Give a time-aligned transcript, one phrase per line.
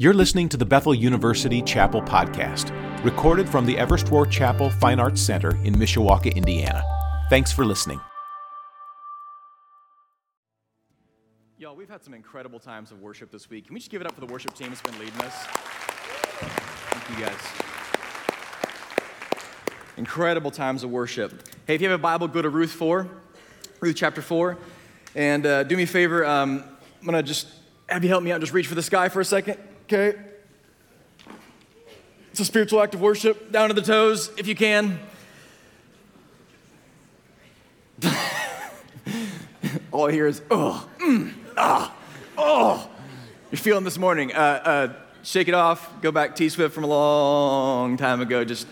[0.00, 2.72] You're listening to the Bethel University Chapel podcast,
[3.04, 6.82] recorded from the Everest Rohrer Chapel Fine Arts Center in Mishawaka, Indiana.
[7.28, 8.00] Thanks for listening.
[11.58, 13.66] Y'all, we've had some incredible times of worship this week.
[13.66, 15.34] Can we just give it up for the worship team that's been leading us?
[16.88, 17.36] Thank you guys.
[19.98, 21.46] Incredible times of worship.
[21.66, 23.06] Hey, if you have a Bible, go to Ruth 4,
[23.80, 24.56] Ruth chapter 4.
[25.14, 26.64] And uh, do me a favor, um,
[27.00, 27.48] I'm going to just
[27.90, 29.58] have you help me out and just reach for the sky for a second,
[29.92, 30.16] okay?
[32.30, 35.00] It's a spiritual act of worship, down to the toes if you can.
[39.90, 41.92] All I hear is, oh, mm, ah,
[42.38, 42.88] oh.
[43.50, 44.32] You're feeling this morning.
[44.32, 44.92] Uh, uh,
[45.24, 48.44] shake it off, go back T Swift from a long time ago.
[48.44, 48.68] Just,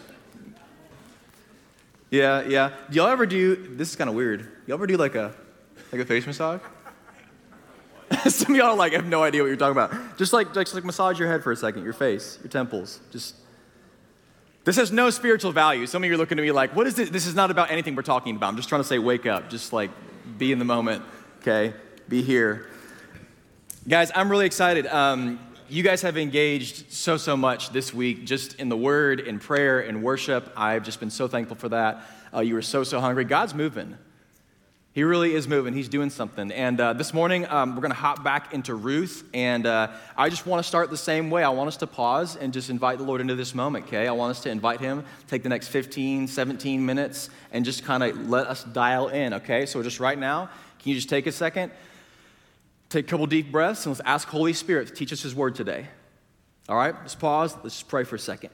[2.10, 2.70] yeah, yeah.
[2.88, 4.48] Do y'all ever do, this is kind of weird.
[4.68, 5.34] Y'all ever do like a,
[5.90, 6.60] like a face massage?
[8.28, 10.18] Some of y'all like have no idea what you're talking about.
[10.18, 13.00] Just like, just like massage your head for a second, your face, your temples.
[13.10, 13.34] Just
[14.64, 15.86] this has no spiritual value.
[15.86, 17.08] Some of you are looking at me like, what is this?
[17.08, 18.48] This is not about anything we're talking about.
[18.48, 19.48] I'm just trying to say, wake up.
[19.48, 19.90] Just like
[20.36, 21.02] be in the moment,
[21.40, 21.72] okay?
[22.08, 22.66] Be here.
[23.88, 24.86] Guys, I'm really excited.
[24.86, 29.38] Um, you guys have engaged so, so much this week just in the word, in
[29.38, 30.52] prayer, in worship.
[30.56, 32.02] I've just been so thankful for that.
[32.34, 33.24] Uh, you were so, so hungry.
[33.24, 33.96] God's moving.
[34.92, 35.74] He really is moving.
[35.74, 36.50] He's doing something.
[36.50, 39.22] And uh, this morning, um, we're going to hop back into Ruth.
[39.34, 41.44] And uh, I just want to start the same way.
[41.44, 44.08] I want us to pause and just invite the Lord into this moment, okay?
[44.08, 48.02] I want us to invite Him, take the next 15, 17 minutes, and just kind
[48.02, 49.66] of let us dial in, okay?
[49.66, 51.70] So, just right now, can you just take a second,
[52.88, 55.54] take a couple deep breaths, and let's ask Holy Spirit to teach us His word
[55.54, 55.86] today.
[56.68, 56.94] All right?
[56.94, 57.56] Let's pause.
[57.62, 58.50] Let's pray for a second.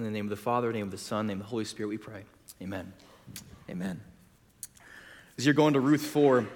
[0.00, 1.40] In the name of the Father, in the name of the Son, in the name
[1.42, 2.22] of the Holy Spirit, we pray.
[2.62, 2.90] Amen.
[3.68, 4.00] Amen.
[5.36, 6.46] As you're going to Ruth 4,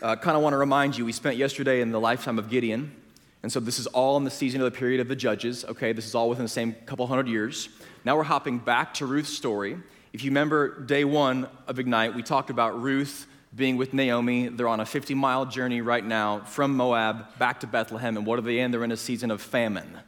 [0.00, 2.96] uh, kind of want to remind you, we spent yesterday in the lifetime of Gideon.
[3.42, 5.92] And so this is all in the season of the period of the judges, okay?
[5.92, 7.68] This is all within the same couple hundred years.
[8.06, 9.76] Now we're hopping back to Ruth's story.
[10.14, 14.48] If you remember day one of Ignite, we talked about Ruth being with Naomi.
[14.48, 18.16] They're on a 50 mile journey right now from Moab back to Bethlehem.
[18.16, 18.70] And what are they in?
[18.70, 19.98] They're in a season of famine.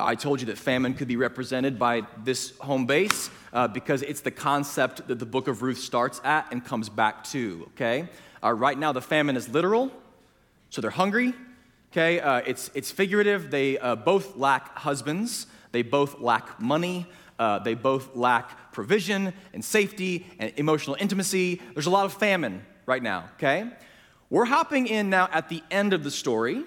[0.00, 4.20] I told you that famine could be represented by this home base uh, because it's
[4.20, 8.08] the concept that the book of Ruth starts at and comes back to, okay?
[8.42, 9.90] Uh, right now, the famine is literal,
[10.70, 11.34] so they're hungry,
[11.92, 12.20] okay?
[12.20, 13.50] Uh, it's, it's figurative.
[13.50, 17.06] They uh, both lack husbands, they both lack money,
[17.38, 21.60] uh, they both lack provision and safety and emotional intimacy.
[21.74, 23.70] There's a lot of famine right now, okay?
[24.30, 26.64] We're hopping in now at the end of the story.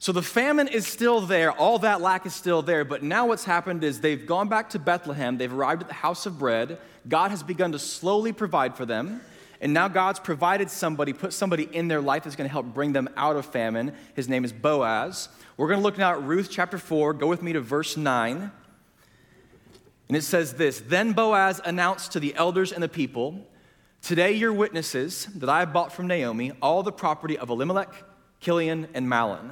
[0.00, 3.44] So the famine is still there, all that lack is still there, but now what's
[3.44, 6.78] happened is they've gone back to Bethlehem, they've arrived at the house of bread.
[7.06, 9.20] God has begun to slowly provide for them,
[9.60, 12.94] and now God's provided somebody, put somebody in their life that's going to help bring
[12.94, 13.94] them out of famine.
[14.14, 15.28] His name is Boaz.
[15.58, 17.12] We're going to look now at Ruth chapter 4.
[17.12, 18.50] Go with me to verse 9.
[20.08, 23.46] And it says this Then Boaz announced to the elders and the people,
[24.00, 27.92] Today you're witnesses that I have bought from Naomi all the property of Elimelech,
[28.40, 29.50] Kilion, and Mahlon.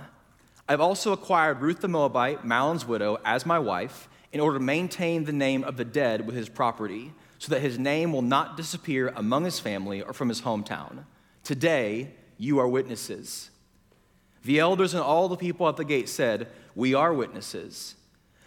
[0.69, 5.25] I've also acquired Ruth the Moabite, Mahlon's widow, as my wife, in order to maintain
[5.25, 9.13] the name of the dead with his property, so that his name will not disappear
[9.17, 11.05] among his family or from his hometown.
[11.43, 13.49] Today, you are witnesses.
[14.45, 17.95] The elders and all the people at the gate said, We are witnesses.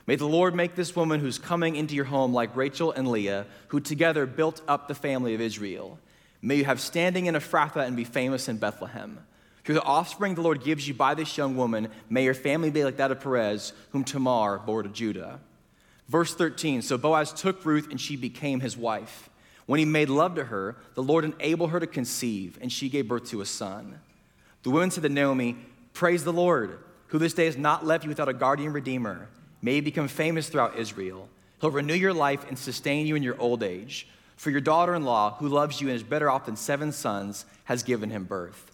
[0.06, 3.47] May the Lord make this woman who's coming into your home like Rachel and Leah,
[3.69, 6.00] who together built up the family of Israel.
[6.41, 9.19] May you have standing in Ephrathah and be famous in Bethlehem.
[9.63, 12.83] Through the offspring the Lord gives you by this young woman, may your family be
[12.83, 15.39] like that of Perez, whom Tamar bore to Judah.
[16.07, 19.29] Verse 13 So Boaz took Ruth, and she became his wife.
[19.67, 23.07] When he made love to her, the Lord enabled her to conceive, and she gave
[23.07, 23.99] birth to a son.
[24.63, 25.55] The women said to Naomi,
[25.93, 29.29] Praise the Lord, who this day has not left you without a guardian redeemer.
[29.61, 31.29] May he become famous throughout Israel.
[31.61, 34.07] He'll renew your life and sustain you in your old age.
[34.35, 37.45] for your daughter in law, who loves you and is better off than seven sons,
[37.65, 38.70] has given him birth.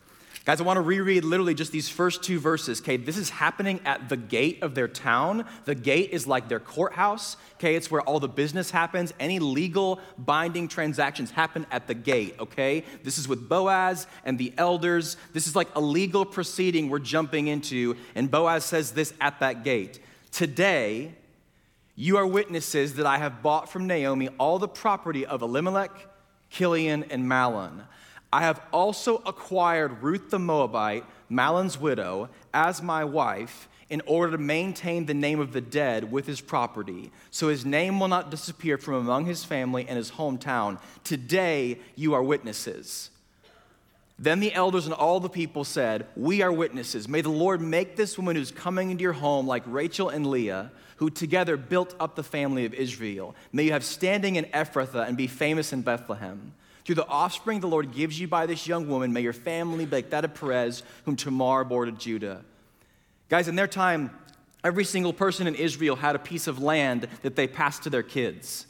[0.48, 2.80] Guys, I want to reread literally just these first two verses.
[2.80, 5.44] Okay, this is happening at the gate of their town.
[5.66, 7.36] The gate is like their courthouse.
[7.56, 9.14] Okay, it's where all the business happens.
[9.20, 12.36] Any legal binding transactions happen at the gate.
[12.40, 15.18] Okay, this is with Boaz and the elders.
[15.34, 17.98] This is like a legal proceeding we're jumping into.
[18.16, 20.00] And Boaz says this at that gate
[20.32, 21.12] Today,
[21.98, 25.92] you are witnesses that I have bought from Naomi all the property of Elimelech,
[26.50, 27.82] Kilion, and Mahlon.
[28.32, 34.38] I have also acquired Ruth the Moabite, Mahlon's widow, as my wife in order to
[34.38, 38.78] maintain the name of the dead with his property, so his name will not disappear
[38.78, 40.80] from among his family and his hometown.
[41.04, 43.12] Today you are witnesses.
[44.20, 47.08] Then the elders and all the people said, We are witnesses.
[47.08, 50.72] May the Lord make this woman who's coming into your home like Rachel and Leah,
[50.98, 53.36] who together built up the family of Israel.
[53.54, 56.54] May you have standing in Ephrathah and be famous in Bethlehem.
[56.88, 59.98] Through the offspring the Lord gives you by this young woman, may your family be
[59.98, 62.46] like that of Perez, whom Tamar bore to Judah.
[63.28, 64.10] Guys, in their time,
[64.64, 68.04] every single person in Israel had a piece of land that they passed to their
[68.04, 68.68] kids.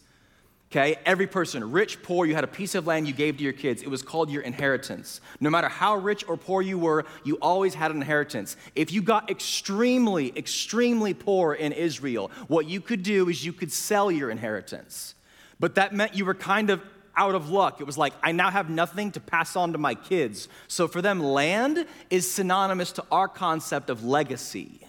[0.71, 3.53] Okay, every person, rich, poor, you had a piece of land you gave to your
[3.53, 3.83] kids.
[3.83, 5.21] It was called your inheritance.
[5.39, 8.57] No matter how rich or poor you were, you always had an inheritance.
[8.73, 13.71] If you got extremely, extremely poor in Israel, what you could do is you could
[13.71, 15.13] sell your inheritance.
[15.59, 16.81] But that meant you were kind of
[17.17, 17.81] out of luck.
[17.81, 20.47] It was like, I now have nothing to pass on to my kids.
[20.67, 24.87] So for them, land is synonymous to our concept of legacy.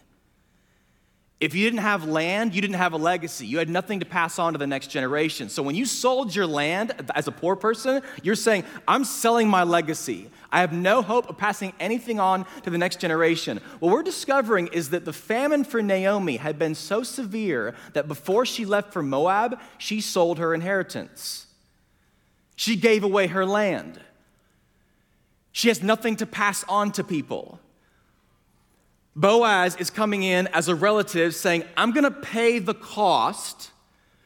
[1.41, 3.47] If you didn't have land, you didn't have a legacy.
[3.47, 5.49] You had nothing to pass on to the next generation.
[5.49, 9.63] So when you sold your land as a poor person, you're saying, I'm selling my
[9.63, 10.31] legacy.
[10.51, 13.61] I have no hope of passing anything on to the next generation.
[13.79, 18.45] What we're discovering is that the famine for Naomi had been so severe that before
[18.45, 21.47] she left for Moab, she sold her inheritance.
[22.59, 24.01] She gave away her land.
[25.53, 27.61] She has nothing to pass on to people.
[29.15, 33.71] Boaz is coming in as a relative saying, I'm going to pay the cost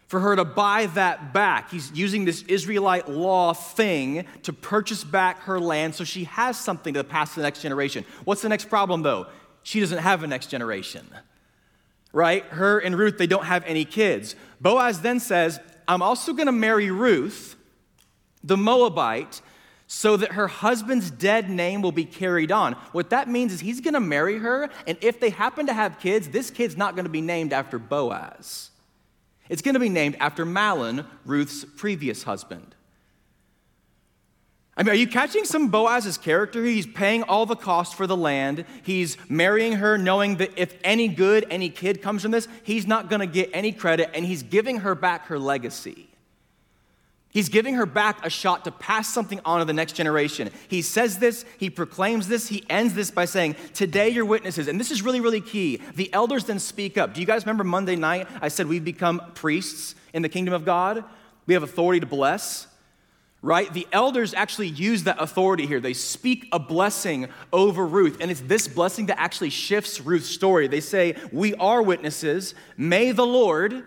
[0.07, 1.71] for her to buy that back.
[1.71, 6.95] He's using this Israelite law thing to purchase back her land so she has something
[6.95, 8.03] to pass to the next generation.
[8.25, 9.27] What's the next problem, though?
[9.63, 11.07] She doesn't have a next generation,
[12.15, 12.45] right?
[12.45, 14.37] Her and Ruth, they don't have any kids.
[14.59, 17.57] Boaz then says, I'm also going to marry Ruth
[18.45, 19.41] the Moabite,
[19.87, 22.73] so that her husband's dead name will be carried on.
[22.93, 25.99] What that means is he's going to marry her, and if they happen to have
[25.99, 28.71] kids, this kid's not going to be named after Boaz.
[29.51, 32.75] It's going to be named after Mahlon, Ruth's previous husband.
[34.75, 36.65] I mean, are you catching some Boaz's character?
[36.65, 38.65] He's paying all the cost for the land.
[38.83, 43.11] He's marrying her, knowing that if any good, any kid comes from this, he's not
[43.11, 46.09] going to get any credit, and he's giving her back her legacy.
[47.33, 50.51] He's giving her back a shot to pass something on to the next generation.
[50.69, 54.69] He says this, he proclaims this, he ends this by saying, Today you're witnesses.
[54.69, 55.81] And this is really, really key.
[55.95, 57.15] The elders then speak up.
[57.15, 58.29] Do you guys remember Monday night?
[58.43, 61.05] I said we've become priests in the kingdom of God,
[61.47, 62.67] we have authority to bless.
[63.41, 63.73] Right?
[63.73, 65.81] The elders actually use that authority here.
[65.81, 70.69] They speak a blessing over Ruth, and it's this blessing that actually shifts Ruth's story.
[70.69, 72.55] They say, We are witnesses.
[72.77, 73.85] May the Lord,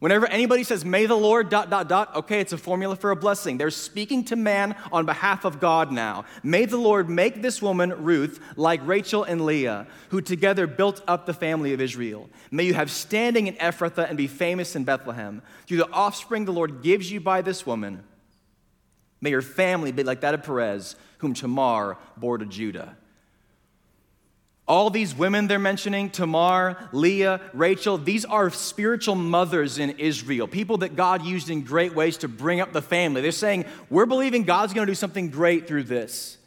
[0.00, 3.16] Whenever anybody says, may the Lord, dot, dot, dot, okay, it's a formula for a
[3.16, 3.58] blessing.
[3.58, 6.24] They're speaking to man on behalf of God now.
[6.42, 11.26] May the Lord make this woman, Ruth, like Rachel and Leah, who together built up
[11.26, 12.30] the family of Israel.
[12.50, 15.42] May you have standing in Ephrathah and be famous in Bethlehem.
[15.66, 18.02] Through the offspring the Lord gives you by this woman,
[19.20, 22.96] may your family be like that of Perez, whom Tamar bore to Judah.
[24.70, 30.76] All these women they're mentioning, Tamar, Leah, Rachel, these are spiritual mothers in Israel, people
[30.78, 33.20] that God used in great ways to bring up the family.
[33.20, 36.38] They're saying, We're believing God's going to do something great through this.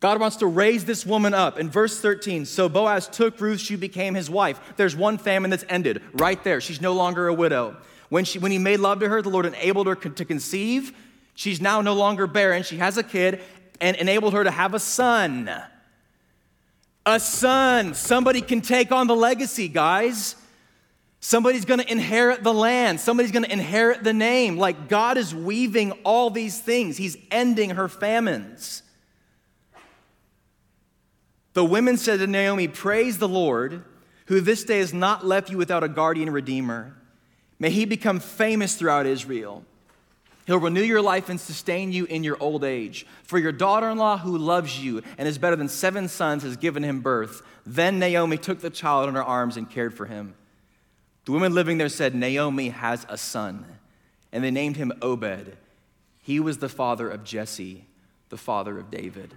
[0.00, 1.58] God wants to raise this woman up.
[1.58, 4.58] In verse 13, so Boaz took Ruth, she became his wife.
[4.78, 6.58] There's one famine that's ended right there.
[6.62, 7.76] She's no longer a widow.
[8.08, 10.96] When, she, when he made love to her, the Lord enabled her to conceive.
[11.34, 12.62] She's now no longer barren.
[12.62, 13.42] She has a kid
[13.78, 15.50] and enabled her to have a son
[17.06, 17.94] a son.
[17.94, 20.36] Somebody can take on the legacy, guys.
[21.20, 22.98] Somebody's going to inherit the land.
[22.98, 24.56] Somebody's going to inherit the name.
[24.56, 28.82] Like God is weaving all these things, He's ending her famines.
[31.52, 33.84] The women said to Naomi, Praise the Lord,
[34.26, 36.96] who this day has not left you without a guardian redeemer.
[37.58, 39.64] May he become famous throughout Israel.
[40.50, 43.06] He'll renew your life and sustain you in your old age.
[43.22, 46.56] For your daughter in law, who loves you and is better than seven sons, has
[46.56, 47.42] given him birth.
[47.64, 50.34] Then Naomi took the child in her arms and cared for him.
[51.24, 53.64] The women living there said, Naomi has a son.
[54.32, 55.56] And they named him Obed.
[56.20, 57.84] He was the father of Jesse,
[58.28, 59.32] the father of David.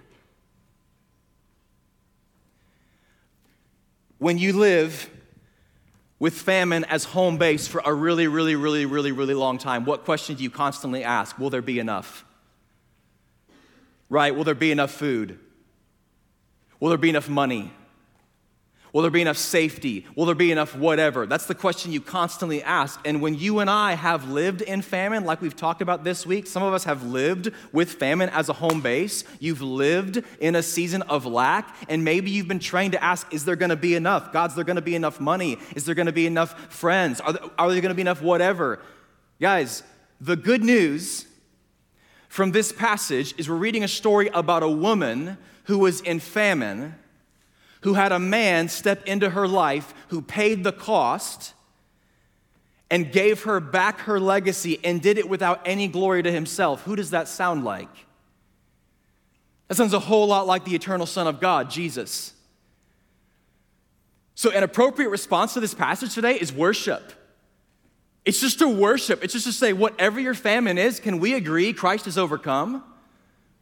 [4.18, 5.08] When you live
[6.18, 10.04] with famine as home base for a really, really, really, really, really long time, what
[10.04, 11.38] question do you constantly ask?
[11.38, 12.24] Will there be enough?
[14.08, 14.34] Right?
[14.34, 15.38] Will there be enough food?
[16.78, 17.72] Will there be enough money?
[18.94, 20.06] Will there be enough safety?
[20.14, 21.26] Will there be enough whatever?
[21.26, 23.00] That's the question you constantly ask.
[23.04, 26.46] And when you and I have lived in famine, like we've talked about this week,
[26.46, 29.24] some of us have lived with famine as a home base.
[29.40, 33.44] You've lived in a season of lack, and maybe you've been trained to ask, is
[33.44, 34.32] there gonna be enough?
[34.32, 35.58] God's there gonna be enough money?
[35.74, 37.20] Is there gonna be enough friends?
[37.20, 38.78] Are there, are there gonna be enough whatever?
[39.40, 39.82] Guys,
[40.20, 41.26] the good news
[42.28, 46.94] from this passage is we're reading a story about a woman who was in famine
[47.84, 51.52] who had a man step into her life who paid the cost
[52.90, 56.82] and gave her back her legacy and did it without any glory to himself.
[56.84, 57.90] Who does that sound like?
[59.68, 62.32] That sounds a whole lot like the eternal Son of God, Jesus.
[64.34, 67.12] So, an appropriate response to this passage today is worship.
[68.24, 69.22] It's just to worship.
[69.22, 72.82] It's just to say, whatever your famine is, can we agree Christ has overcome?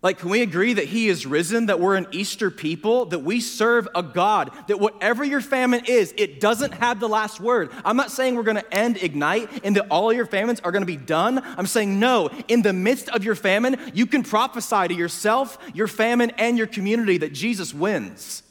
[0.03, 3.39] Like, can we agree that He is risen, that we're an Easter people, that we
[3.39, 7.71] serve a God, that whatever your famine is, it doesn't have the last word?
[7.85, 10.97] I'm not saying we're gonna end Ignite and that all your famines are gonna be
[10.97, 11.41] done.
[11.57, 15.89] I'm saying, no, in the midst of your famine, you can prophesy to yourself, your
[15.89, 18.43] famine, and your community that Jesus wins.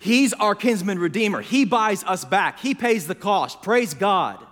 [0.00, 1.40] He's our kinsman redeemer.
[1.40, 3.62] He buys us back, He pays the cost.
[3.62, 4.44] Praise God.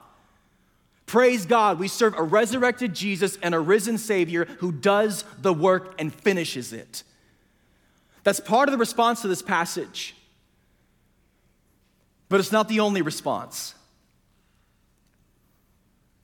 [1.06, 5.94] Praise God, we serve a resurrected Jesus and a risen Savior who does the work
[5.98, 7.02] and finishes it.
[8.22, 10.16] That's part of the response to this passage.
[12.28, 13.74] But it's not the only response.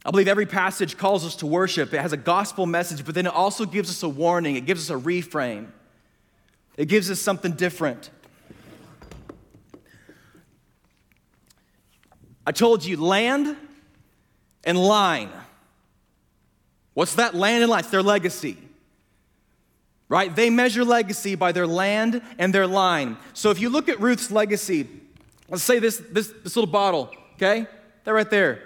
[0.05, 1.93] I believe every passage calls us to worship.
[1.93, 4.91] It has a gospel message, but then it also gives us a warning, it gives
[4.91, 5.67] us a reframe,
[6.79, 8.09] it gives us something different.
[12.47, 13.57] I told you, land
[14.65, 15.31] and line.
[16.95, 17.81] What's that land and line?
[17.81, 18.57] It's their legacy.
[20.09, 20.35] Right?
[20.35, 23.17] They measure legacy by their land and their line.
[23.33, 24.89] So if you look at Ruth's legacy,
[25.49, 27.67] let's say this, this, this little bottle, okay?
[28.05, 28.63] That right there.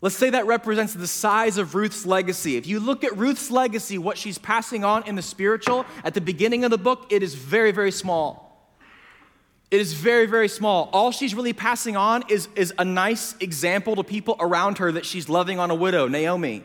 [0.00, 2.56] Let's say that represents the size of Ruth's legacy.
[2.56, 6.20] If you look at Ruth's legacy, what she's passing on in the spiritual, at the
[6.20, 8.47] beginning of the book, it is very, very small.
[9.70, 10.88] It is very, very small.
[10.92, 15.04] All she's really passing on is, is a nice example to people around her that
[15.04, 16.64] she's loving on a widow, Naomi.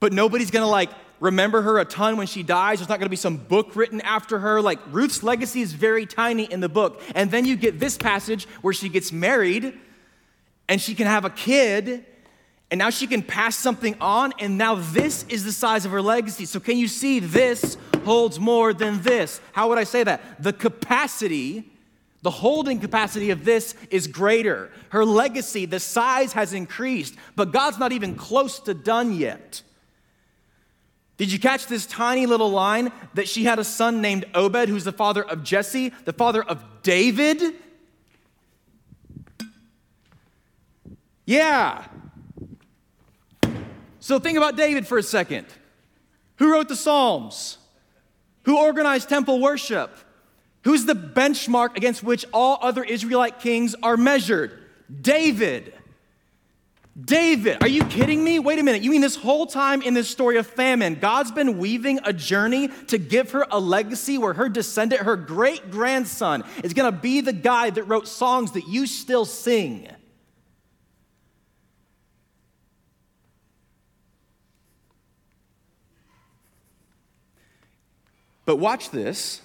[0.00, 0.90] But nobody's gonna like
[1.20, 2.78] remember her a ton when she dies.
[2.78, 4.62] There's not gonna be some book written after her.
[4.62, 7.02] Like Ruth's legacy is very tiny in the book.
[7.14, 9.78] And then you get this passage where she gets married
[10.68, 12.06] and she can have a kid
[12.72, 16.00] and now she can pass something on, and now this is the size of her
[16.00, 16.46] legacy.
[16.46, 17.76] So, can you see this
[18.06, 19.42] holds more than this?
[19.52, 20.42] How would I say that?
[20.42, 21.70] The capacity,
[22.22, 24.70] the holding capacity of this is greater.
[24.88, 29.60] Her legacy, the size has increased, but God's not even close to done yet.
[31.18, 34.84] Did you catch this tiny little line that she had a son named Obed, who's
[34.84, 37.54] the father of Jesse, the father of David?
[41.26, 41.84] Yeah,
[44.02, 45.46] so think about David for a second.
[46.38, 47.56] Who wrote the Psalms?
[48.42, 49.96] Who organized temple worship?
[50.64, 54.58] Who's the benchmark against which all other Israelite kings are measured?
[55.00, 55.72] David.
[57.00, 58.40] David, are you kidding me?
[58.40, 58.82] Wait a minute.
[58.82, 62.70] You mean this whole time in this story of famine, God's been weaving a journey
[62.88, 67.32] to give her a legacy where her descendant, her great grandson, is gonna be the
[67.32, 69.88] guy that wrote songs that you still sing.
[78.44, 79.40] But watch this.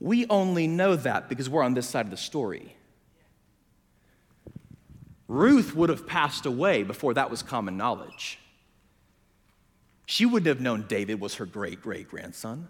[0.00, 2.74] We only know that because we're on this side of the story.
[5.28, 8.38] Ruth would have passed away before that was common knowledge.
[10.06, 12.68] She wouldn't have known David was her great great grandson.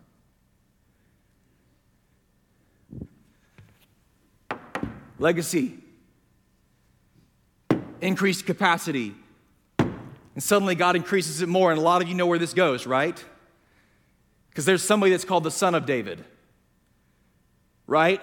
[5.19, 5.79] Legacy,
[8.01, 9.15] increased capacity,
[9.79, 11.71] and suddenly God increases it more.
[11.71, 13.25] And a lot of you know where this goes, right?
[14.53, 16.23] Because there's somebody that's called the son of David.
[17.87, 18.21] Right?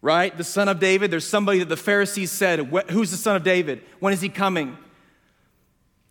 [0.00, 0.36] Right?
[0.36, 1.10] The son of David.
[1.10, 3.82] There's somebody that the Pharisees said, Who's the son of David?
[3.98, 4.78] When is he coming?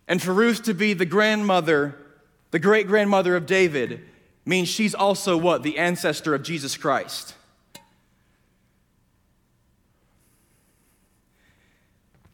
[0.06, 1.96] And for Ruth to be the grandmother,
[2.50, 4.02] the great grandmother of David,
[4.44, 5.62] means she's also what?
[5.62, 7.34] The ancestor of Jesus Christ.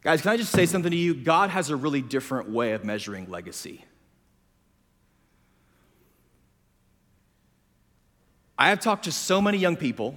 [0.03, 1.15] Guys, can I just say something to you?
[1.15, 3.85] God has a really different way of measuring legacy.
[8.59, 10.15] I have talked to so many young people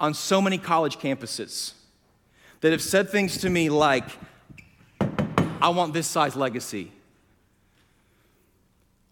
[0.00, 1.72] on so many college campuses
[2.60, 4.04] that have said things to me like,
[5.60, 6.90] I want this size legacy.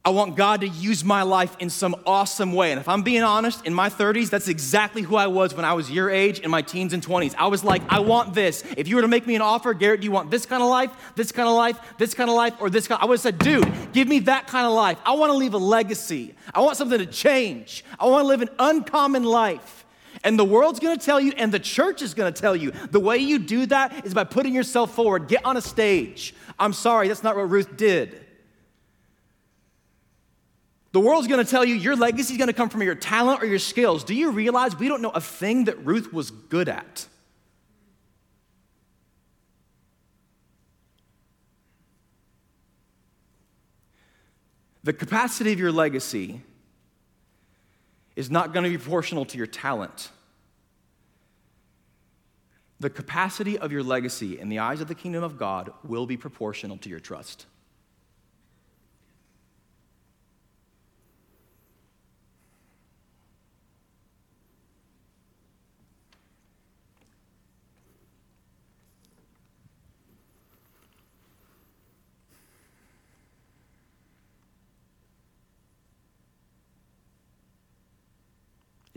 [0.05, 2.73] I want God to use my life in some awesome way.
[2.73, 5.75] And if I'm being honest, in my 30s, that's exactly who I was when I
[5.75, 7.37] was your age in my teens and 20s.
[7.39, 8.65] I was like, I want this.
[8.77, 10.69] If you were to make me an offer, Garrett, do you want this kind of
[10.69, 13.01] life, this kind of life, this kind of life, or this kind?
[13.01, 14.99] I would have said, dude, give me that kind of life.
[15.07, 16.35] I want to leave a legacy.
[16.53, 17.85] I want something to change.
[18.01, 19.85] I want to live an uncommon life.
[20.25, 23.19] And the world's gonna tell you, and the church is gonna tell you, the way
[23.19, 25.29] you do that is by putting yourself forward.
[25.29, 26.35] Get on a stage.
[26.59, 28.21] I'm sorry, that's not what Ruth did.
[30.93, 33.59] The world's gonna tell you your legacy is gonna come from your talent or your
[33.59, 34.05] skills.
[34.05, 37.07] Do you realize we don't know a thing that Ruth was good at?
[44.85, 46.43] The capacity of your legacy
[48.17, 50.11] is not going to be proportional to your talent.
[52.81, 56.17] The capacity of your legacy in the eyes of the kingdom of God will be
[56.17, 57.47] proportional to your trust.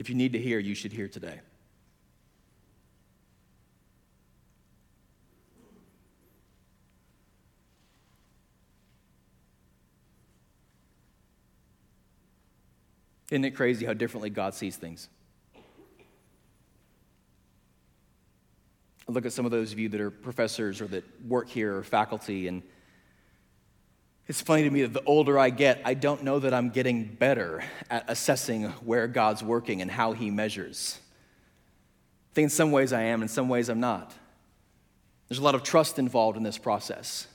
[0.06, 1.40] If you need to hear, you should hear today.
[13.32, 15.10] Isn't it crazy how differently God sees things?
[19.10, 21.78] I look at some of those of you that are professors or that work here
[21.78, 22.62] or faculty, and
[24.28, 27.06] it's funny to me that the older I get, I don't know that I'm getting
[27.06, 31.00] better at assessing where God's working and how He measures.
[32.32, 34.14] I think in some ways I am, in some ways I'm not.
[35.28, 37.28] There's a lot of trust involved in this process.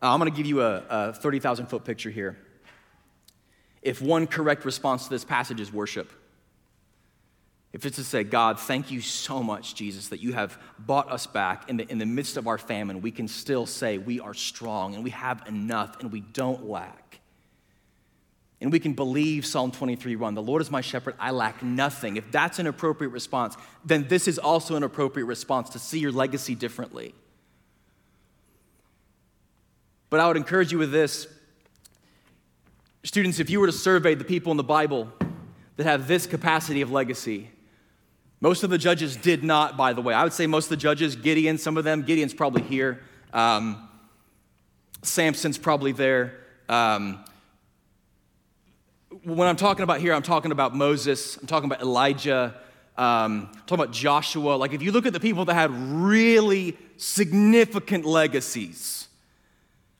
[0.00, 2.36] Uh, I'm going to give you a, a 30,000 foot picture here.
[3.82, 6.12] If one correct response to this passage is worship,
[7.72, 11.26] if it's to say, God, thank you so much, Jesus, that you have bought us
[11.26, 14.32] back in the, in the midst of our famine, we can still say we are
[14.32, 17.20] strong and we have enough and we don't lack.
[18.60, 22.16] And we can believe Psalm 23 1 The Lord is my shepherd, I lack nothing.
[22.16, 26.10] If that's an appropriate response, then this is also an appropriate response to see your
[26.10, 27.14] legacy differently.
[30.10, 31.28] But I would encourage you with this.
[33.04, 35.12] Students, if you were to survey the people in the Bible
[35.76, 37.50] that have this capacity of legacy,
[38.40, 40.14] most of the judges did not, by the way.
[40.14, 43.02] I would say most of the judges, Gideon, some of them, Gideon's probably here.
[43.32, 43.88] Um,
[45.02, 46.38] Samson's probably there.
[46.68, 47.24] Um,
[49.24, 52.54] when I'm talking about here, I'm talking about Moses, I'm talking about Elijah,
[52.96, 54.54] um, I'm talking about Joshua.
[54.56, 59.08] Like, if you look at the people that had really significant legacies,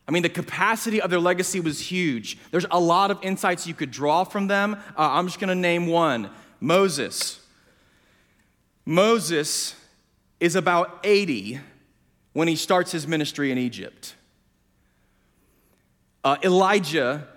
[0.07, 2.39] I mean, the capacity of their legacy was huge.
[2.51, 4.75] There's a lot of insights you could draw from them.
[4.97, 7.41] Uh, I'm just going to name one Moses.
[8.89, 9.75] Moses
[10.41, 11.61] is about 80
[12.33, 14.15] when he starts his ministry in Egypt.
[16.25, 17.29] Uh, Elijah,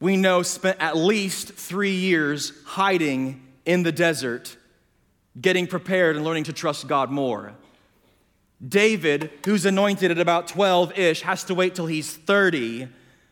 [0.00, 4.56] we know, spent at least three years hiding in the desert,
[5.38, 7.52] getting prepared and learning to trust God more.
[8.66, 12.88] David, who's anointed at about 12 ish, has to wait till he's 30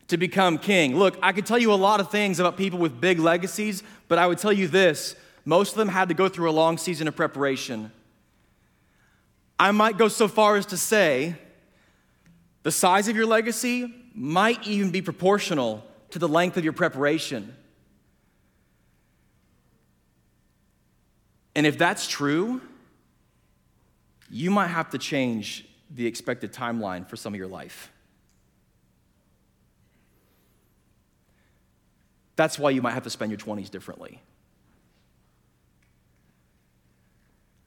[0.08, 0.94] to become king.
[0.94, 4.18] Look, I could tell you a lot of things about people with big legacies, but
[4.18, 7.08] I would tell you this most of them had to go through a long season
[7.08, 7.90] of preparation.
[9.58, 11.36] I might go so far as to say
[12.62, 17.54] the size of your legacy might even be proportional to the length of your preparation.
[21.54, 22.60] And if that's true,
[24.30, 27.92] you might have to change the expected timeline for some of your life.
[32.36, 34.20] That's why you might have to spend your 20s differently.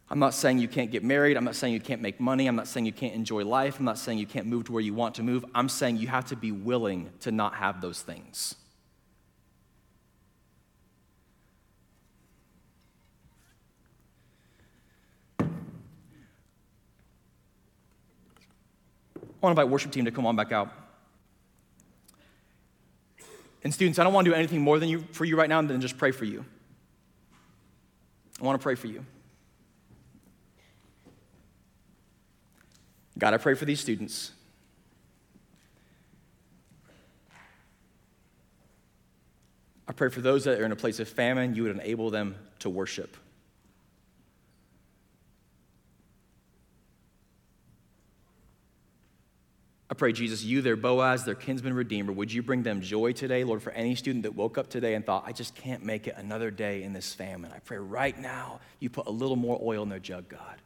[0.10, 1.36] I'm not saying you can't get married.
[1.36, 2.46] I'm not saying you can't make money.
[2.46, 3.80] I'm not saying you can't enjoy life.
[3.80, 5.44] I'm not saying you can't move to where you want to move.
[5.56, 8.56] I'm saying you have to be willing to not have those things.
[15.39, 15.44] I
[19.41, 20.72] want to invite worship team to come on back out.
[23.63, 25.60] And students, I don't want to do anything more than you for you right now
[25.63, 26.46] than just pray for you.
[28.39, 29.04] I want to pray for you.
[33.17, 34.32] God, I pray for these students.
[39.88, 42.36] I pray for those that are in a place of famine, you would enable them
[42.60, 43.15] to worship.
[49.89, 53.43] I pray, Jesus, you, their Boaz, their kinsman redeemer, would you bring them joy today,
[53.43, 56.15] Lord, for any student that woke up today and thought, I just can't make it
[56.17, 57.51] another day in this famine.
[57.56, 60.58] I pray right now you put a little more oil in their jug, God.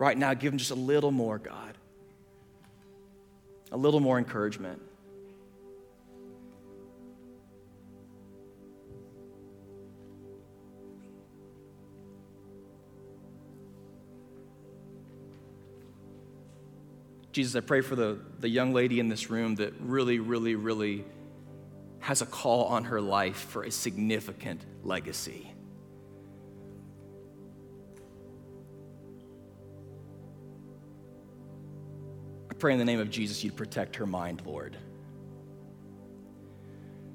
[0.00, 1.76] Right now, give them just a little more, God.
[3.70, 4.80] A little more encouragement.
[17.32, 21.04] Jesus, I pray for the, the young lady in this room that really, really, really
[21.98, 25.49] has a call on her life for a significant legacy.
[32.60, 34.76] Pray in the name of Jesus you'd protect her mind, Lord.